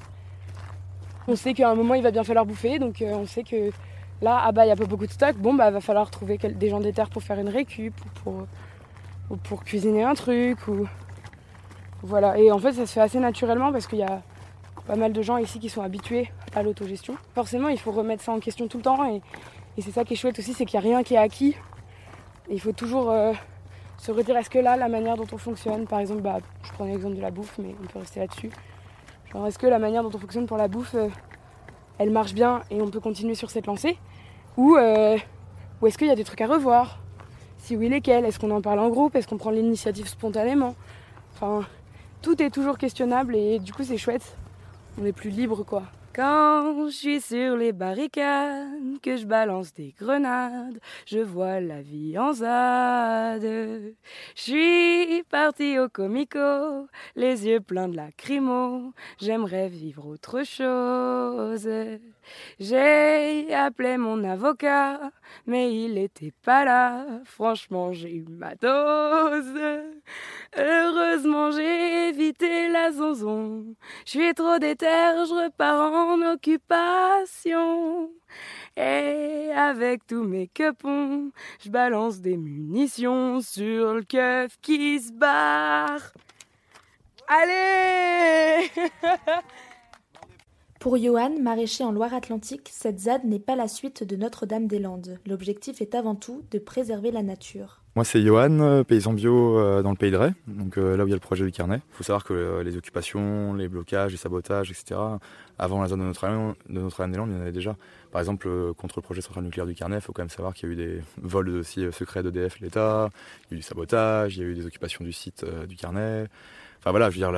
On 1.28 1.36
sait 1.36 1.54
qu'à 1.54 1.70
un 1.70 1.74
moment 1.74 1.94
il 1.94 2.02
va 2.02 2.10
bien 2.10 2.24
falloir 2.24 2.44
bouffer, 2.44 2.78
donc 2.78 3.02
on 3.06 3.26
sait 3.26 3.44
que 3.44 3.70
Là, 4.22 4.40
ah 4.44 4.52
bah 4.52 4.62
il 4.62 4.66
n'y 4.66 4.72
a 4.72 4.76
pas 4.76 4.84
beaucoup 4.84 5.06
de 5.06 5.10
stock, 5.10 5.36
bon 5.36 5.52
bah 5.52 5.72
va 5.72 5.80
falloir 5.80 6.08
trouver 6.08 6.38
des 6.38 6.68
gens 6.68 6.78
des 6.78 6.92
terres 6.92 7.10
pour 7.10 7.24
faire 7.24 7.40
une 7.40 7.48
récup 7.48 7.92
ou 8.04 8.20
pour, 8.20 9.38
pour 9.42 9.64
cuisiner 9.64 10.04
un 10.04 10.14
truc 10.14 10.68
ou 10.68 10.86
voilà. 12.04 12.38
Et 12.38 12.52
en 12.52 12.58
fait 12.60 12.72
ça 12.72 12.86
se 12.86 12.92
fait 12.92 13.00
assez 13.00 13.18
naturellement 13.18 13.72
parce 13.72 13.88
qu'il 13.88 13.98
y 13.98 14.04
a 14.04 14.22
pas 14.86 14.94
mal 14.94 15.12
de 15.12 15.22
gens 15.22 15.38
ici 15.38 15.58
qui 15.58 15.68
sont 15.68 15.82
habitués 15.82 16.30
à 16.54 16.62
l'autogestion. 16.62 17.16
Forcément, 17.34 17.68
il 17.68 17.78
faut 17.78 17.90
remettre 17.90 18.22
ça 18.22 18.30
en 18.32 18.38
question 18.38 18.68
tout 18.68 18.76
le 18.78 18.84
temps 18.84 19.04
et, 19.04 19.22
c'est 19.80 19.92
ça 19.92 20.04
qui 20.04 20.12
est 20.12 20.16
chouette 20.16 20.38
aussi, 20.38 20.52
c'est 20.52 20.66
qu'il 20.66 20.78
n'y 20.78 20.86
a 20.86 20.88
rien 20.88 21.02
qui 21.02 21.14
est 21.14 21.18
acquis. 21.18 21.56
il 22.50 22.60
faut 22.60 22.72
toujours 22.72 23.10
euh, 23.10 23.32
se 23.96 24.12
redire 24.12 24.36
est-ce 24.36 24.50
que 24.50 24.58
là, 24.58 24.76
la 24.76 24.88
manière 24.88 25.16
dont 25.16 25.26
on 25.32 25.38
fonctionne, 25.38 25.86
par 25.86 26.00
exemple, 26.00 26.20
bah, 26.20 26.38
je 26.62 26.72
prends 26.72 26.84
l'exemple 26.84 27.16
de 27.16 27.22
la 27.22 27.30
bouffe, 27.30 27.58
mais 27.58 27.74
on 27.82 27.86
peut 27.86 27.98
rester 27.98 28.20
là-dessus. 28.20 28.50
Genre, 29.32 29.46
est-ce 29.46 29.58
que 29.58 29.66
la 29.66 29.78
manière 29.78 30.02
dont 30.02 30.10
on 30.14 30.18
fonctionne 30.18 30.46
pour 30.46 30.58
la 30.58 30.68
bouffe, 30.68 30.94
euh, 30.94 31.08
elle 31.98 32.10
marche 32.10 32.34
bien 32.34 32.62
et 32.70 32.82
on 32.82 32.90
peut 32.90 33.00
continuer 33.00 33.34
sur 33.34 33.50
cette 33.50 33.66
lancée? 33.66 33.96
Euh, 34.58 35.16
ou 35.80 35.86
est-ce 35.86 35.96
qu'il 35.96 36.08
y 36.08 36.10
a 36.10 36.16
des 36.16 36.24
trucs 36.24 36.40
à 36.42 36.46
revoir? 36.46 36.98
Si 37.56 37.76
oui, 37.76 37.88
lesquels? 37.88 38.24
Est-ce 38.24 38.38
qu'on 38.38 38.50
en 38.50 38.60
parle 38.60 38.80
en 38.80 38.90
groupe? 38.90 39.16
Est-ce 39.16 39.26
qu'on 39.26 39.38
prend 39.38 39.50
l'initiative 39.50 40.06
spontanément? 40.06 40.74
Enfin, 41.34 41.66
tout 42.20 42.42
est 42.42 42.50
toujours 42.50 42.76
questionnable 42.76 43.36
et 43.36 43.58
du 43.58 43.72
coup, 43.72 43.84
c'est 43.84 43.96
chouette. 43.96 44.36
On 45.00 45.06
est 45.06 45.12
plus 45.12 45.30
libre 45.30 45.62
quoi. 45.64 45.84
Quand 46.14 46.88
je 46.88 46.92
suis 46.92 47.20
sur 47.22 47.56
les 47.56 47.72
barricades, 47.72 49.00
que 49.02 49.16
je 49.16 49.24
balance 49.24 49.72
des 49.72 49.94
grenades, 49.98 50.78
je 51.06 51.20
vois 51.20 51.58
la 51.60 51.80
vie 51.80 52.18
en 52.18 52.34
zade. 52.34 53.42
Je 53.42 53.94
suis 54.34 55.22
parti 55.30 55.78
au 55.78 55.88
comico, 55.88 56.86
les 57.16 57.46
yeux 57.46 57.60
pleins 57.60 57.88
de 57.88 57.96
lacrymo, 57.96 58.92
j'aimerais 59.22 59.68
vivre 59.68 60.06
autre 60.06 60.44
chose. 60.44 61.66
J'ai 62.60 63.52
appelé 63.54 63.96
mon 63.96 64.22
avocat, 64.24 65.10
mais 65.46 65.74
il 65.74 65.98
était 65.98 66.32
pas 66.44 66.64
là, 66.64 67.06
franchement 67.24 67.92
j'ai 67.92 68.14
eu 68.16 68.26
ma 68.28 68.54
dose. 68.54 69.60
Heureusement 70.56 71.50
j'ai 71.50 72.08
évité 72.08 72.68
la 72.68 72.92
zonzon, 72.92 73.74
je 74.04 74.10
suis 74.10 74.34
trop 74.34 74.58
déter, 74.58 74.86
je 74.86 75.44
repars 75.44 75.92
en 75.92 76.22
occupation. 76.32 78.10
Et 78.76 79.50
avec 79.54 80.06
tous 80.06 80.24
mes 80.24 80.48
quepons, 80.48 81.30
je 81.62 81.68
balance 81.68 82.20
des 82.20 82.36
munitions 82.36 83.40
sur 83.40 83.94
le 83.94 84.02
keuf 84.02 84.56
qui 84.62 84.98
se 85.00 85.12
barre. 85.12 86.12
Allez 87.28 88.70
Pour 90.82 90.96
Johan, 90.96 91.38
maraîcher 91.40 91.84
en 91.84 91.92
Loire-Atlantique, 91.92 92.68
cette 92.72 92.98
ZAD 92.98 93.22
n'est 93.22 93.38
pas 93.38 93.54
la 93.54 93.68
suite 93.68 94.02
de 94.02 94.16
Notre-Dame-des-Landes. 94.16 95.20
L'objectif 95.28 95.80
est 95.80 95.94
avant 95.94 96.16
tout 96.16 96.42
de 96.50 96.58
préserver 96.58 97.12
la 97.12 97.22
nature. 97.22 97.82
Moi, 97.94 98.04
c'est 98.04 98.20
Johan, 98.20 98.58
euh, 98.58 98.82
paysan 98.82 99.12
bio 99.12 99.60
euh, 99.60 99.82
dans 99.82 99.92
le 99.92 99.96
pays 99.96 100.10
de 100.10 100.16
Ray, 100.16 100.32
donc 100.48 100.78
euh, 100.78 100.96
là 100.96 101.04
où 101.04 101.06
il 101.06 101.10
y 101.10 101.12
a 101.12 101.16
le 101.16 101.20
projet 101.20 101.44
du 101.44 101.52
carnet. 101.52 101.76
Il 101.76 101.94
faut 101.94 102.02
savoir 102.02 102.24
que 102.24 102.62
les 102.64 102.76
occupations, 102.76 103.54
les 103.54 103.68
blocages, 103.68 104.10
les 104.10 104.18
sabotages, 104.18 104.72
etc., 104.72 104.98
avant 105.56 105.80
la 105.80 105.86
zone 105.86 106.00
de 106.00 106.04
Notre-Dame 106.06 107.12
des 107.12 107.16
Landes, 107.16 107.30
il 107.30 107.36
y 107.36 107.38
en 107.38 107.42
avait 107.42 107.52
déjà. 107.52 107.76
Par 108.10 108.20
exemple, 108.20 108.48
contre 108.74 108.98
le 108.98 109.02
projet 109.02 109.20
central 109.20 109.44
nucléaire 109.44 109.66
du 109.66 109.76
carnet, 109.76 109.98
il 109.98 110.02
faut 110.02 110.12
quand 110.12 110.22
même 110.22 110.30
savoir 110.30 110.52
qu'il 110.52 110.68
y 110.68 110.72
a 110.72 110.74
eu 110.74 110.76
des 110.76 111.00
vols 111.18 111.52
dossiers 111.52 111.92
secrets 111.92 112.24
d'EDF 112.24 112.58
l'État, 112.58 113.08
il 113.42 113.52
y 113.52 113.54
a 113.54 113.54
eu 113.54 113.56
du 113.58 113.62
sabotage, 113.62 114.36
il 114.36 114.42
y 114.42 114.44
a 114.44 114.48
eu 114.48 114.54
des 114.54 114.66
occupations 114.66 115.04
du 115.04 115.12
site 115.12 115.46
du 115.68 115.76
carnet. 115.76 116.26
Enfin 116.82 116.90
voilà, 116.90 117.10
je 117.10 117.20
veux 117.20 117.30
dire, 117.30 117.32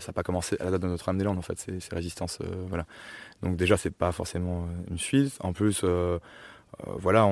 ça 0.00 0.08
n'a 0.08 0.12
pas 0.12 0.24
commencé 0.24 0.56
à 0.58 0.64
la 0.64 0.72
date 0.72 0.82
de 0.82 0.88
Notre-Dame-des-Landes, 0.88 1.38
en 1.38 1.42
fait, 1.42 1.56
ces, 1.56 1.78
résistances. 1.94 2.40
voilà. 2.68 2.84
Donc 3.42 3.56
déjà, 3.56 3.76
c'est 3.76 3.90
pas 3.90 4.10
forcément 4.10 4.66
une 4.90 4.98
suite. 4.98 5.36
En 5.40 5.52
plus, 5.52 5.82
euh, 5.84 6.18
voilà, 6.84 7.30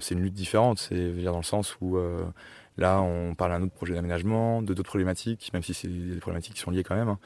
c'est 0.00 0.14
une 0.14 0.22
lutte 0.22 0.34
différente. 0.34 0.78
C'est 0.78 1.10
dans 1.22 1.36
le 1.36 1.42
sens 1.42 1.76
où 1.80 1.96
euh, 1.96 2.24
là, 2.80 3.00
on 3.00 3.34
parle 3.34 3.52
d'un 3.52 3.62
autre 3.62 3.74
projet 3.74 3.94
d'aménagement, 3.94 4.62
de 4.62 4.74
d'autres 4.74 4.88
problématiques, 4.88 5.50
même 5.52 5.62
si 5.62 5.74
c'est 5.74 5.86
des 5.86 6.18
problématiques 6.18 6.54
qui 6.54 6.60
sont 6.60 6.70
liées 6.70 6.82
quand 6.82 6.96
même. 6.96 7.08
Hein. 7.08 7.18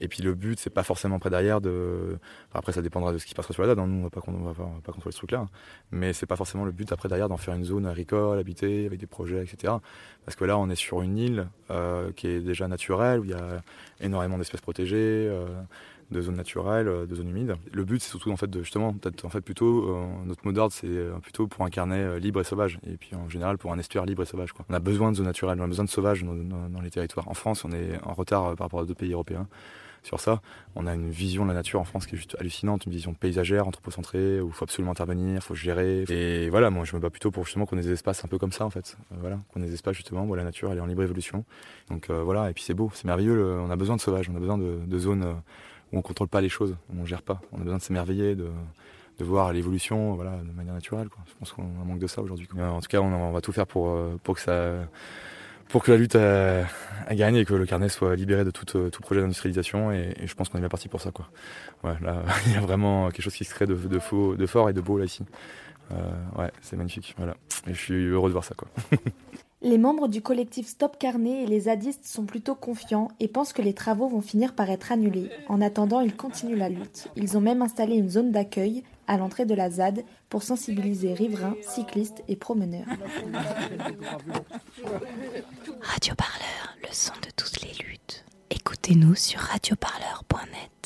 Et 0.00 0.08
puis 0.08 0.22
le 0.22 0.34
but, 0.34 0.58
c'est 0.58 0.70
pas 0.70 0.82
forcément 0.82 1.16
après 1.16 1.30
derrière 1.30 1.60
de. 1.60 2.18
après, 2.54 2.72
ça 2.72 2.82
dépendra 2.82 3.12
de 3.12 3.18
ce 3.18 3.26
qui 3.26 3.34
passera 3.34 3.52
sur 3.52 3.62
la 3.62 3.68
date. 3.68 3.78
Hein. 3.78 3.86
Nous, 3.86 4.00
on 4.00 4.02
va 4.02 4.10
pas, 4.10 4.20
va 4.26 4.80
pas, 4.82 4.92
contrôler 4.92 5.12
ce 5.12 5.18
truc-là. 5.18 5.40
Hein. 5.40 5.48
Mais 5.90 6.14
c'est 6.14 6.26
pas 6.26 6.36
forcément 6.36 6.64
le 6.64 6.72
but 6.72 6.90
après 6.92 7.08
derrière 7.08 7.28
d'en 7.28 7.36
faire 7.36 7.54
une 7.54 7.64
zone 7.64 7.86
agricole, 7.86 8.38
habitée, 8.38 8.86
avec 8.86 8.98
des 8.98 9.06
projets, 9.06 9.44
etc. 9.44 9.74
Parce 10.24 10.34
que 10.34 10.44
là, 10.44 10.56
on 10.58 10.70
est 10.70 10.76
sur 10.76 11.02
une 11.02 11.18
île 11.18 11.48
euh, 11.70 12.10
qui 12.12 12.28
est 12.28 12.40
déjà 12.40 12.66
naturelle, 12.66 13.20
où 13.20 13.24
il 13.24 13.30
y 13.30 13.34
a 13.34 13.62
énormément 14.00 14.38
d'espèces 14.38 14.62
protégées 14.62 15.30
de 16.12 16.20
zones 16.20 16.36
naturelles, 16.36 16.88
euh, 16.88 17.06
de 17.06 17.14
zones 17.14 17.28
humides. 17.28 17.56
Le 17.72 17.84
but, 17.84 18.02
c'est 18.02 18.10
surtout 18.10 18.30
en 18.30 18.36
fait 18.36 18.48
de 18.48 18.62
justement, 18.62 18.92
peut-être 18.92 19.24
en 19.24 19.28
fait 19.28 19.40
plutôt 19.40 19.88
euh, 19.88 20.06
notre 20.24 20.44
mot 20.44 20.52
d'ordre, 20.52 20.72
c'est 20.72 20.86
euh, 20.86 21.18
plutôt 21.20 21.46
pour 21.46 21.64
un 21.64 21.70
carnet 21.70 22.20
libre 22.20 22.40
et 22.40 22.44
sauvage, 22.44 22.78
et 22.86 22.96
puis 22.96 23.14
en 23.14 23.28
général 23.28 23.58
pour 23.58 23.72
un 23.72 23.78
estuaire 23.78 24.06
libre 24.06 24.22
et 24.22 24.26
sauvage. 24.26 24.52
Quoi. 24.52 24.64
On 24.68 24.74
a 24.74 24.78
besoin 24.78 25.10
de 25.10 25.16
zones 25.16 25.26
naturelles, 25.26 25.58
on 25.60 25.64
a 25.64 25.68
besoin 25.68 25.84
de 25.84 25.90
sauvages 25.90 26.24
dans, 26.24 26.80
les 26.80 26.90
territoires. 26.90 27.28
En 27.28 27.34
France, 27.34 27.64
on 27.64 27.72
est 27.72 27.98
en 28.04 28.12
retard 28.12 28.54
par 28.56 28.66
rapport 28.66 28.80
à 28.80 28.84
d'autres 28.84 28.98
pays 28.98 29.12
européens 29.12 29.46
sur 30.02 30.18
ça. 30.18 30.42
On 30.74 30.88
a 30.88 30.94
une 30.94 31.10
vision 31.10 31.44
de 31.44 31.48
la 31.48 31.54
nature 31.54 31.80
en 31.80 31.84
France 31.84 32.06
qui 32.06 32.16
est 32.16 32.18
juste 32.18 32.36
hallucinante, 32.40 32.86
une 32.86 32.92
vision 32.92 33.14
paysagère, 33.14 33.68
anthropocentrée, 33.68 34.40
où 34.40 34.48
il 34.48 34.52
faut 34.52 34.64
absolument 34.64 34.90
intervenir, 34.90 35.36
il 35.36 35.40
faut 35.40 35.54
gérer. 35.54 36.04
Et 36.08 36.50
voilà, 36.50 36.70
moi 36.70 36.84
je 36.84 36.96
me 36.96 37.00
bats 37.00 37.10
plutôt 37.10 37.30
pour 37.30 37.44
justement 37.44 37.66
qu'on 37.66 37.78
ait 37.78 37.82
des 37.82 37.92
espaces 37.92 38.24
un 38.24 38.28
peu 38.28 38.38
comme 38.38 38.52
ça 38.52 38.64
en 38.64 38.70
fait. 38.70 38.96
voilà, 39.20 39.38
qu'on 39.52 39.62
ait 39.62 39.66
des 39.66 39.74
espaces 39.74 39.94
justement 39.94 40.24
où 40.24 40.34
la 40.34 40.44
nature 40.44 40.72
elle 40.72 40.78
est 40.78 40.82
en 40.82 40.86
libre 40.86 41.04
évolution. 41.04 41.44
Donc 41.88 42.10
voilà, 42.10 42.50
et 42.50 42.52
puis 42.52 42.64
c'est 42.64 42.74
beau, 42.74 42.90
c'est 42.94 43.04
merveilleux. 43.04 43.60
on 43.60 43.70
a 43.70 43.76
besoin 43.76 43.96
de 43.96 44.00
sauvages, 44.00 44.28
on 44.28 44.36
a 44.36 44.40
besoin 44.40 44.58
de 44.58 44.98
zones 44.98 45.36
où 45.92 45.98
on 45.98 46.02
contrôle 46.02 46.28
pas 46.28 46.40
les 46.40 46.48
choses, 46.48 46.76
où 46.92 47.00
on 47.00 47.06
gère 47.06 47.22
pas. 47.22 47.40
On 47.52 47.60
a 47.60 47.64
besoin 47.64 47.78
de 47.78 47.82
s'émerveiller, 47.82 48.34
de, 48.34 48.48
de 49.18 49.24
voir 49.24 49.52
l'évolution 49.52 50.14
voilà, 50.14 50.36
de 50.36 50.52
manière 50.52 50.74
naturelle. 50.74 51.08
Quoi. 51.08 51.22
Je 51.26 51.32
pense 51.38 51.52
qu'on 51.52 51.62
manque 51.62 51.98
de 51.98 52.06
ça 52.06 52.22
aujourd'hui. 52.22 52.48
En 52.58 52.80
tout 52.80 52.88
cas, 52.88 53.00
on, 53.00 53.32
va 53.32 53.40
tout 53.40 53.52
faire 53.52 53.66
pour, 53.66 53.90
euh, 53.90 54.18
pour, 54.22 54.36
que, 54.36 54.40
ça, 54.40 54.74
pour 55.68 55.82
que 55.82 55.90
la 55.90 55.98
lutte 55.98 56.16
a, 56.16 56.64
gagne 57.12 57.36
et 57.36 57.44
que 57.44 57.54
le 57.54 57.66
carnet 57.66 57.88
soit 57.88 58.16
libéré 58.16 58.44
de 58.44 58.50
tout, 58.50 58.76
euh, 58.76 58.90
tout 58.90 59.02
projet 59.02 59.20
d'industrialisation. 59.20 59.92
Et, 59.92 60.14
je 60.24 60.34
pense 60.34 60.48
qu'on 60.48 60.58
est 60.58 60.62
bien 60.62 60.68
parti 60.68 60.88
pour 60.88 61.00
ça. 61.00 61.10
Quoi. 61.10 61.28
Il 62.46 62.52
y 62.52 62.56
a 62.56 62.60
vraiment 62.60 63.08
quelque 63.10 63.22
chose 63.22 63.34
qui 63.34 63.44
se 63.44 63.54
crée 63.54 63.66
de, 63.66 63.74
de, 63.74 63.98
fort 64.46 64.70
et 64.70 64.72
de 64.72 64.80
beau 64.80 64.98
là 64.98 65.04
ici. 65.04 65.24
Euh, 65.92 65.96
ouais, 66.38 66.50
c'est 66.62 66.76
magnifique. 66.76 67.14
Voilà. 67.18 67.36
Et 67.66 67.74
je 67.74 67.78
suis 67.78 68.06
heureux 68.06 68.30
de 68.30 68.32
voir 68.32 68.44
ça. 68.44 68.54
Quoi. 68.54 68.68
Les 69.62 69.78
membres 69.78 70.08
du 70.08 70.22
collectif 70.22 70.66
Stop 70.66 70.98
Carnet 70.98 71.44
et 71.44 71.46
les 71.46 71.60
zadistes 71.60 72.04
sont 72.04 72.24
plutôt 72.24 72.56
confiants 72.56 73.08
et 73.20 73.28
pensent 73.28 73.52
que 73.52 73.62
les 73.62 73.74
travaux 73.74 74.08
vont 74.08 74.20
finir 74.20 74.54
par 74.54 74.68
être 74.70 74.90
annulés. 74.90 75.30
En 75.48 75.60
attendant, 75.60 76.00
ils 76.00 76.16
continuent 76.16 76.58
la 76.58 76.68
lutte. 76.68 77.08
Ils 77.14 77.36
ont 77.36 77.40
même 77.40 77.62
installé 77.62 77.94
une 77.94 78.10
zone 78.10 78.32
d'accueil 78.32 78.82
à 79.06 79.16
l'entrée 79.16 79.44
de 79.44 79.54
la 79.54 79.70
ZAD 79.70 80.04
pour 80.28 80.42
sensibiliser 80.42 81.14
riverains, 81.14 81.54
cyclistes 81.62 82.24
et 82.26 82.34
promeneurs. 82.34 82.86
Radio 85.80 86.14
Parleur, 86.16 86.76
le 86.82 86.88
son 86.90 87.12
de 87.22 87.30
toutes 87.36 87.62
les 87.62 87.84
luttes. 87.84 88.24
Écoutez-nous 88.50 89.14
sur 89.14 89.38
radioparleur.net. 89.40 90.81